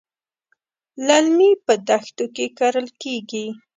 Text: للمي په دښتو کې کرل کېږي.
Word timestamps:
للمي 1.07 1.51
په 1.65 1.73
دښتو 1.87 2.25
کې 2.35 2.45
کرل 2.57 2.87
کېږي. 3.01 3.45